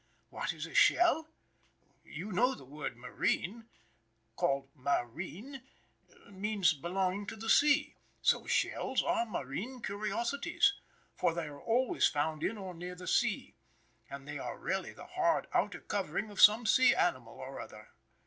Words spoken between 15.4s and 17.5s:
outer covering of some sea animal